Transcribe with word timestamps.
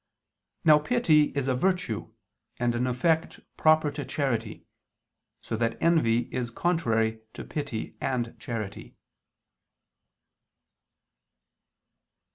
Now 0.65 0.79
pity 0.79 1.25
is 1.37 1.47
a 1.47 1.53
virtue, 1.53 2.11
and 2.57 2.73
an 2.73 2.87
effect 2.87 3.39
proper 3.55 3.91
to 3.91 4.03
charity: 4.03 4.65
so 5.41 5.55
that 5.57 5.79
envy 5.79 6.21
is 6.33 6.49
contrary 6.49 7.21
to 7.33 7.43
pity 7.43 7.97
and 8.01 8.35
charity. 8.39 8.95